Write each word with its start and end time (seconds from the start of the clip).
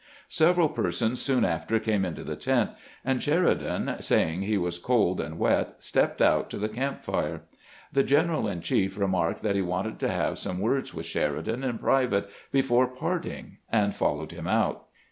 Several 0.29 0.67
persons 0.67 1.21
soon 1.21 1.45
after 1.45 1.77
came 1.79 2.03
into 2.05 2.23
the 2.23 2.35
tent, 2.35 2.71
and 3.05 3.21
Sheridan, 3.21 3.97
saying 4.01 4.41
he 4.41 4.57
was 4.57 4.79
cold 4.79 5.21
and 5.21 5.37
wet, 5.37 5.75
stepped 5.83 6.23
out 6.23 6.49
to 6.49 6.57
the 6.57 6.67
camp 6.69 7.03
fire. 7.03 7.43
The 7.93 8.01
gen 8.01 8.29
eral 8.29 8.51
in 8.51 8.61
chief 8.61 8.97
remarked 8.97 9.43
that 9.43 9.55
he 9.55 9.61
wanted 9.61 9.99
to 9.99 10.09
have 10.09 10.39
some 10.39 10.57
words 10.59 10.91
with 10.91 11.05
Sheridan 11.05 11.63
in 11.63 11.77
private 11.77 12.31
before 12.51 12.87
parting, 12.87 13.59
and 13.71 13.95
fol 13.95 14.17
lowed 14.17 14.31
him 14.31 14.47
out. 14.47 14.87